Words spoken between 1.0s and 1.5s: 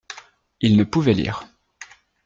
lire.